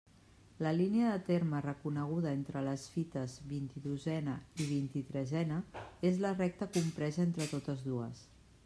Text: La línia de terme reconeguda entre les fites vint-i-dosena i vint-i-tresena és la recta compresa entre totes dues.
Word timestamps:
La 0.67 0.69
línia 0.77 1.09
de 1.09 1.19
terme 1.27 1.59
reconeguda 1.65 2.31
entre 2.37 2.63
les 2.69 2.85
fites 2.95 3.35
vint-i-dosena 3.53 4.35
i 4.59 4.67
vint-i-tresena 4.73 5.61
és 6.13 6.21
la 6.27 6.35
recta 6.43 6.71
compresa 6.81 7.27
entre 7.29 7.53
totes 7.57 7.89
dues. 7.93 8.29